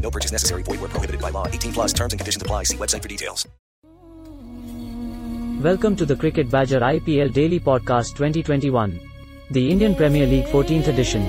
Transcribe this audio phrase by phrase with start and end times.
[0.00, 0.62] No purchase necessary.
[0.62, 1.46] Void where prohibited by law.
[1.48, 2.64] 18 plus terms and conditions apply.
[2.64, 3.46] See website for details.
[5.62, 9.00] Welcome to the Cricket Badger IPL Daily Podcast 2021.
[9.50, 11.22] The Indian Premier League 14th edition.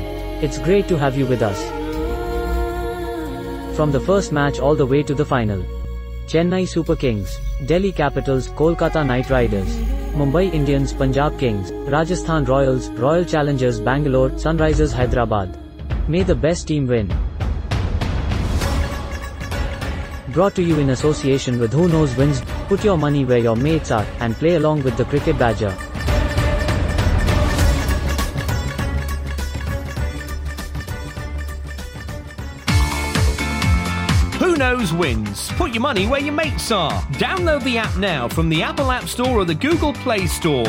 [0.43, 1.59] It's great to have you with us.
[3.75, 5.63] From the first match all the way to the final.
[6.27, 9.75] Chennai Super Kings, Delhi Capitals, Kolkata Knight Riders,
[10.13, 15.57] Mumbai Indians, Punjab Kings, Rajasthan Royals, Royal Challengers Bangalore, Sunrisers Hyderabad.
[16.09, 17.09] May the best team win.
[20.37, 23.89] Brought to you in association with Who Knows Wins, put your money where your mates
[23.89, 25.71] are, and play along with the Cricket Badger.
[34.37, 35.51] Who knows wins?
[35.53, 37.01] Put your money where your mates are.
[37.13, 40.67] Download the app now from the Apple App Store or the Google Play Store.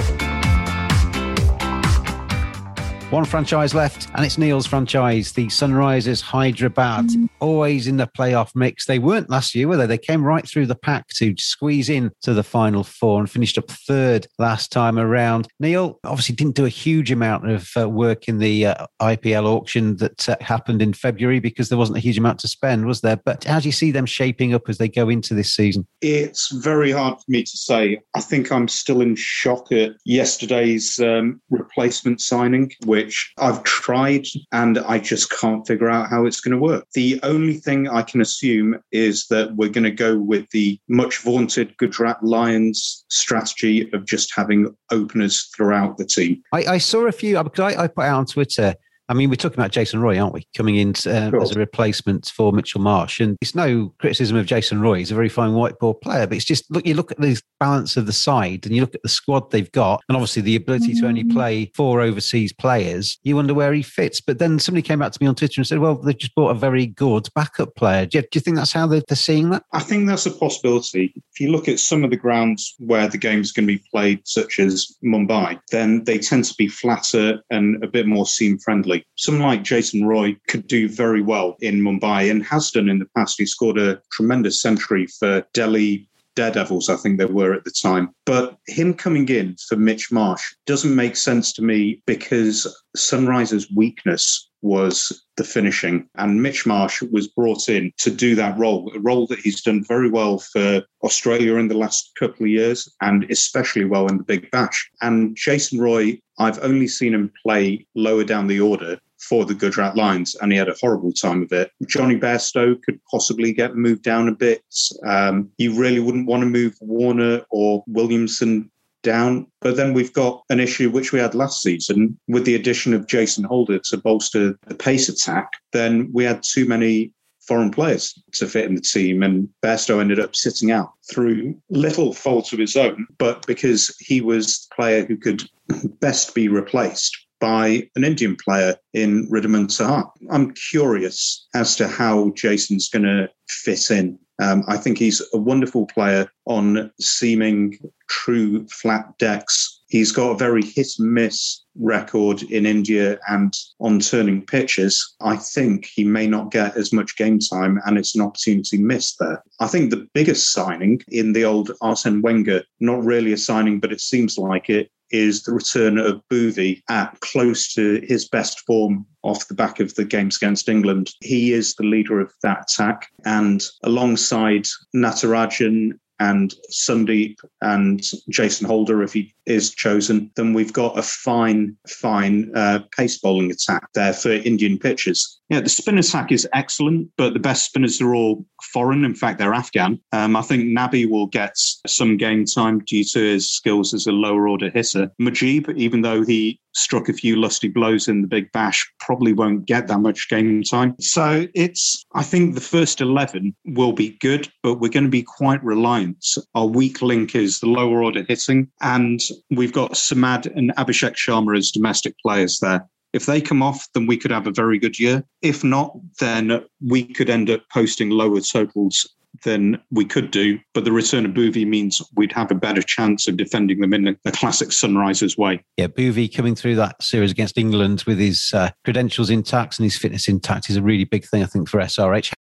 [3.10, 7.06] One franchise left, and it's Neil's franchise, the Sunrisers Hyderabad.
[7.40, 8.84] Always in the playoff mix.
[8.84, 9.86] They weren't last year, were they?
[9.86, 13.56] They came right through the pack to squeeze in to the final four and finished
[13.56, 15.48] up third last time around.
[15.58, 19.96] Neil obviously didn't do a huge amount of uh, work in the uh, IPL auction
[19.96, 23.16] that uh, happened in February because there wasn't a huge amount to spend, was there?
[23.16, 25.86] But how do you see them shaping up as they go into this season?
[26.02, 28.00] It's very hard for me to say.
[28.14, 34.78] I think I'm still in shock at yesterday's um, replacement signing, which I've tried and
[34.78, 36.84] I just can't figure out how it's going to work.
[36.94, 41.18] The only thing I can assume is that we're going to go with the much
[41.18, 46.42] vaunted Gujarat Lions strategy of just having openers throughout the team.
[46.52, 48.74] I, I saw a few because I, I put out on Twitter.
[49.08, 50.46] I mean, we're talking about Jason Roy, aren't we?
[50.56, 51.42] Coming in uh, Sure.
[51.42, 54.98] as a replacement for Mitchell Marsh, and it's no criticism of Jason Roy.
[54.98, 56.86] He's a very fine white ball player, but it's just look.
[56.86, 59.70] You look at the balance of the side, and you look at the squad they've
[59.72, 63.18] got, and obviously the ability to only play four overseas players.
[63.22, 64.20] You wonder where he fits.
[64.20, 66.50] But then somebody came back to me on Twitter and said, "Well, they've just bought
[66.50, 69.50] a very good backup player." Do you, do you think that's how they're, they're seeing
[69.50, 69.64] that?
[69.72, 71.12] I think that's a possibility.
[71.16, 74.20] If you look at some of the grounds where the game's going to be played,
[74.24, 78.97] such as Mumbai, then they tend to be flatter and a bit more seam friendly.
[79.16, 83.08] Someone like Jason Roy could do very well in Mumbai and has done in the
[83.16, 83.38] past.
[83.38, 88.10] He scored a tremendous century for Delhi Daredevils, I think they were at the time.
[88.24, 92.64] But him coming in for Mitch Marsh doesn't make sense to me because
[92.94, 96.08] Sunrise's weakness was the finishing.
[96.14, 99.82] And Mitch Marsh was brought in to do that role, a role that he's done
[99.82, 104.24] very well for Australia in the last couple of years and especially well in the
[104.24, 104.88] Big Bash.
[105.02, 109.96] And Jason Roy, I've only seen him play lower down the order for the Gujarat
[109.96, 111.72] Lions, and he had a horrible time of it.
[111.88, 114.62] Jonny Bairstow could possibly get moved down a bit.
[115.04, 118.70] Um, you really wouldn't want to move Warner or Williamson
[119.02, 119.46] down.
[119.60, 123.06] But then we've got an issue which we had last season with the addition of
[123.06, 125.50] Jason Holder to bolster the pace attack.
[125.72, 127.12] Then we had too many
[127.48, 132.12] foreign players to fit in the team, and Bairstow ended up sitting out through little
[132.12, 135.42] fault of his own, but because he was the player who could
[136.00, 140.10] best be replaced by an Indian player in Wriddhiman Saha.
[140.30, 144.18] I'm curious as to how Jason's going to fit in.
[144.40, 147.78] Um, I think he's a wonderful player on seaming
[148.08, 149.80] true flat decks.
[149.88, 155.14] He's got a very hit and miss record in India and on turning pitches.
[155.20, 159.18] I think he may not get as much game time and it's an opportunity missed
[159.18, 159.42] there.
[159.60, 163.92] I think the biggest signing in the old Arsene Wenger, not really a signing, but
[163.92, 169.06] it seems like it, is the return of Bhuvi at close to his best form
[169.22, 171.10] off the back of the games against England.
[171.20, 173.08] He is the leader of that attack.
[173.24, 180.98] And alongside Natarajan and Sandeep and Jason Holder, if he is chosen, then we've got
[180.98, 185.40] a fine, fine uh, pace bowling attack there for Indian pitches.
[185.48, 189.04] Yeah, the spin attack is excellent, but the best spinners are all foreign.
[189.04, 189.98] In fact, they're Afghan.
[190.12, 194.12] Um, I think Nabi will get some game time due to his skills as a
[194.12, 195.10] lower order hitter.
[195.20, 199.66] Mujib, even though he struck a few lusty blows in the Big Bash, probably won't
[199.66, 200.94] get that much game time.
[201.00, 205.22] So it's, I think the first 11 will be good, but we're going to be
[205.22, 206.24] quite reliant.
[206.54, 209.20] Our weak link is the lower order hitting, and
[209.50, 212.86] we've got Samad and Abhishek Sharma as domestic players there.
[213.12, 215.24] If they come off, then we could have a very good year.
[215.40, 219.08] If not, then we could end up posting lower totals
[219.44, 220.58] than we could do.
[220.74, 224.16] But the return of Bhuvi means we'd have a better chance of defending them in
[224.24, 225.62] the classic Sunrisers way.
[225.76, 229.96] Yeah, Bhuvi coming through that series against England with his uh, credentials intact and his
[229.96, 232.32] fitness intact is a really big thing, I think, for SRH.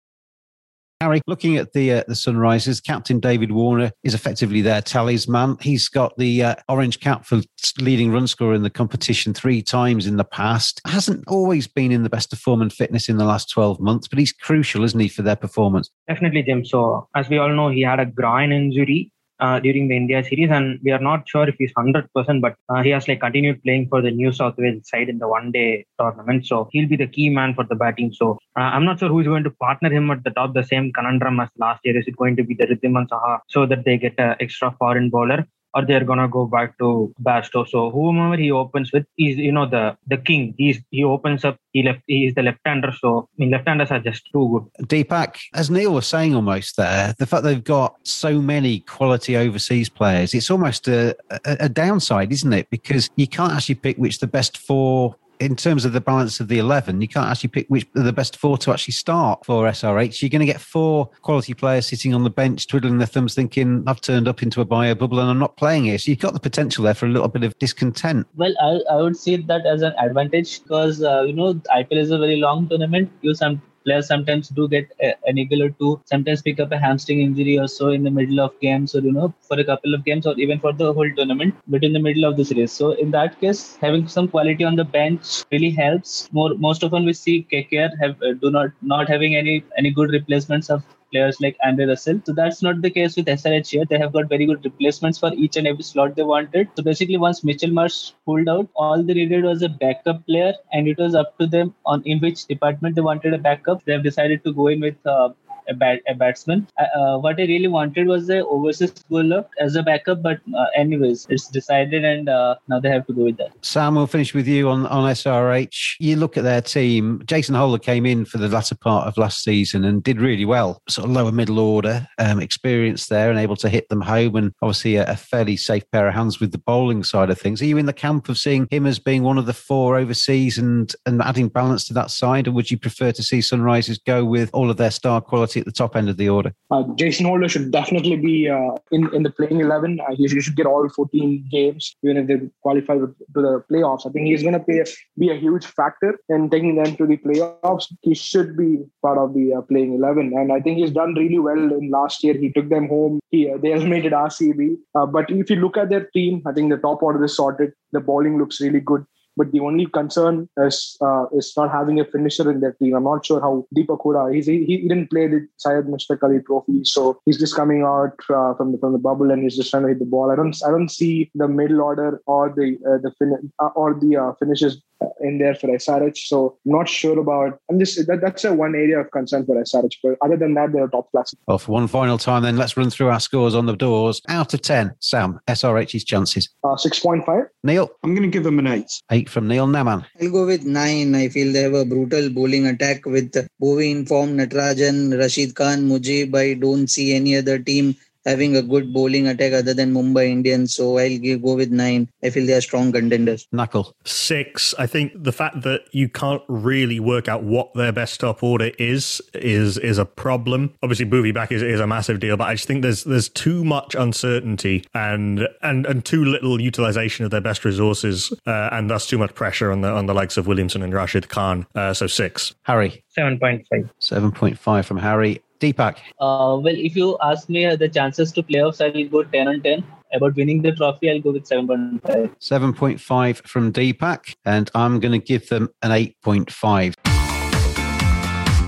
[0.99, 5.57] Harry, looking at the uh, the Sunrisers, Captain David Warner is effectively their talisman.
[5.61, 7.41] He's got the uh, orange cap for
[7.79, 10.81] leading run scorer in the competition three times in the past.
[10.87, 14.07] Hasn't always been in the best of form and fitness in the last 12 months,
[14.07, 15.91] but he's crucial, isn't he, for their performance?
[16.07, 16.65] Definitely, Jim.
[16.65, 20.51] So, as we all know, he had a groin injury uh, during the India series,
[20.51, 23.61] and we are not sure if he's hundred percent, but uh, he has like continued
[23.63, 26.95] playing for the New South Wales side in the one day tournament, so he'll be
[26.95, 28.11] the key man for the batting.
[28.13, 30.53] So uh, I'm not sure who is going to partner him at the top.
[30.53, 31.97] The same conundrum as last year.
[31.97, 35.09] Is it going to be the Wriddhiman Saha so that they get an extra foreign
[35.09, 35.45] bowler?
[35.73, 37.67] Or they're gonna go back to Bairstow.
[37.67, 40.55] So whomever he opens with, is you know the the king.
[40.57, 41.57] He's he opens up.
[41.73, 42.01] He left.
[42.07, 42.93] He's the left-hander.
[42.99, 44.87] So I mean, left-handers are just too good.
[44.87, 49.89] Deepak, as Neil was saying, almost there, the fact they've got so many quality overseas
[49.89, 52.69] players, it's almost a, a, a downside, isn't it?
[52.69, 56.47] Because you can't actually pick which the best four in terms of the balance of
[56.47, 60.21] the 11, you can't actually pick which the best four to actually start for SRH.
[60.21, 63.83] You're going to get four quality players sitting on the bench, twiddling their thumbs, thinking,
[63.87, 65.97] I've turned up into a bio bubble and I'm not playing here.
[65.97, 68.27] So you've got the potential there for a little bit of discontent.
[68.35, 72.11] Well, I, I would see that as an advantage because, uh, you know, IPL is
[72.11, 73.11] a very long tournament.
[73.21, 76.79] You some players sometimes do get a, an eagle or two, sometimes pick up a
[76.85, 79.93] hamstring injury or so in the middle of games or, you know, for a couple
[79.93, 82.71] of games or even for the whole tournament, but in the middle of the series.
[82.71, 86.29] So in that case, having some quality on the bench really helps.
[86.31, 90.11] More Most often we see KKR have uh, do not not having any any good
[90.11, 92.21] replacements of players like Andre Russell.
[92.25, 93.85] So that's not the case with SRH here.
[93.85, 96.69] They have got very good replacements for each and every slot they wanted.
[96.75, 100.87] So basically, once Mitchell Marsh pulled out, all they needed was a backup player, and
[100.87, 103.83] it was up to them on in which department they wanted a backup.
[103.85, 105.29] They have decided to go in with uh,
[105.67, 106.67] a, bat, a batsman.
[106.79, 110.65] Uh, uh, what I really wanted was the overseas bowler as a backup, but uh,
[110.75, 113.51] anyways, it's decided, and uh, now they have to go with that.
[113.61, 115.95] Sam, we'll finish with you on, on SRH.
[115.99, 117.21] You look at their team.
[117.25, 120.81] Jason Holder came in for the latter part of last season and did really well.
[120.87, 124.53] Sort of lower middle order, um, experience there, and able to hit them home, and
[124.61, 127.61] obviously a, a fairly safe pair of hands with the bowling side of things.
[127.61, 130.57] Are you in the camp of seeing him as being one of the four overseas
[130.57, 134.23] and and adding balance to that side, or would you prefer to see Sunrisers go
[134.23, 136.53] with all of their star quality at the top end of the order?
[136.71, 139.99] Uh, Jason Holder should definitely be uh, in in the playing eleven.
[139.99, 143.63] Uh, he, should, he, should, get all 14 games, even if they qualify to the
[143.71, 144.07] playoffs.
[144.07, 144.85] I think he's going to
[145.17, 147.85] be a huge factor in taking them to the playoffs.
[148.01, 151.39] He should be part of the uh, playing eleven, and I think he's done really
[151.39, 152.33] well in last year.
[152.33, 153.19] He took them home.
[153.31, 154.77] He uh, they eliminated RCB.
[154.95, 157.73] Uh, but if you look at their team, I think the top order is sorted.
[157.91, 159.05] The bowling looks really good.
[159.37, 162.95] But the only concern is uh, is not having a finisher in their team.
[162.95, 164.33] I'm not sure how Deepak Hooda.
[164.33, 168.17] He's, he, he didn't play the Syed Mushtaq Ali Trophy, so he's just coming out
[168.29, 170.31] uh, from the from the bubble and he's just trying to hit the ball.
[170.31, 173.93] I don't I don't see the middle order or the uh, the fin- uh, or
[173.93, 174.81] the uh, finishes
[175.21, 176.17] in there for SRH.
[176.27, 177.59] So I'm not sure about.
[177.69, 179.95] I'm just that, that's a one area of concern for SRH.
[180.03, 181.33] But other than that, they're top class.
[181.47, 184.21] Well, for one final time, then let's run through our scores on the doors.
[184.29, 186.49] Out of ten, Sam, SRH's chances.
[186.63, 187.43] Uh, Six point five.
[187.63, 188.91] Neil, I'm going to give them an eight.
[189.11, 190.05] Eight from Neil Naman.
[190.21, 191.15] I'll go with nine.
[191.15, 193.31] I feel they have a brutal bowling attack with
[193.61, 196.35] Bhuvi in form, Natarajan, Rashid Khan, Mujib.
[196.35, 197.95] I don't see any other team
[198.27, 200.75] having a good bowling attack other than Mumbai Indians.
[200.75, 202.09] So I'll give, go with nine.
[202.23, 203.47] I feel they are strong contenders.
[203.51, 203.95] Knuckle.
[204.03, 204.75] Six.
[204.77, 208.71] I think the fact that you can't really work out what their best top order
[208.77, 210.73] is is is a problem.
[210.83, 213.63] Obviously, Bhuvi back is, is a massive deal, but I just think there's there's too
[213.63, 219.07] much uncertainty and and and too little utilization of their best resources, uh, and thus
[219.07, 221.65] too much pressure on the on the likes of Williamson and Rashid Khan.
[221.73, 222.53] Uh, so six.
[222.63, 223.03] Harry.
[223.17, 223.89] 7.5.
[223.99, 225.41] 7.5 from Harry.
[225.59, 225.97] Deepak.
[226.19, 229.47] Uh, well, if you ask me uh, the chances to playoffs, I will go 10
[229.47, 229.83] on 10.
[230.13, 232.01] About winning the trophy, I'll go with 7.5.
[232.39, 234.35] 7.5 from Deepak.
[234.45, 236.93] And I'm going to give them an 8.5.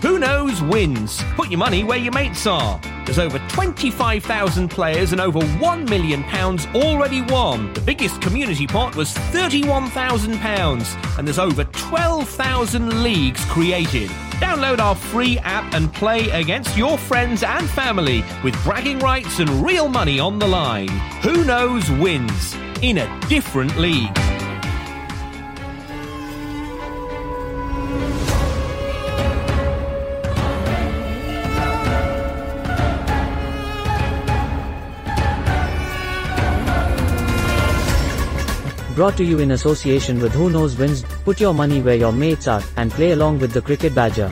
[0.02, 1.22] Who knows wins?
[1.36, 2.80] Put your money where your mates are.
[3.06, 6.24] There's over 25,000 players and over £1 million
[6.76, 7.74] already won.
[7.74, 14.10] The biggest community pot was £31,000 and there's over 12,000 leagues created.
[14.60, 19.50] Download our free app and play against your friends and family with bragging rights and
[19.66, 20.90] real money on the line.
[21.24, 24.14] Who knows wins in a different league.
[38.94, 42.50] Brought to you in association with Who Knows Wins, put your money where your mates
[42.50, 44.30] are, and play along with the Cricket Badger.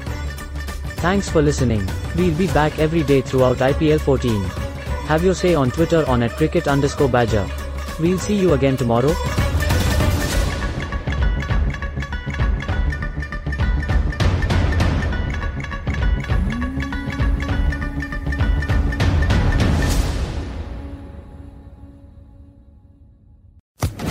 [0.97, 1.87] Thanks for listening.
[2.15, 4.43] We'll be back every day throughout IPL 14.
[5.07, 7.47] Have your say on Twitter on at cricket underscore badger.
[7.99, 9.13] We'll see you again tomorrow.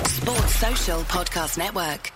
[0.07, 2.16] Sports Social Podcast Network.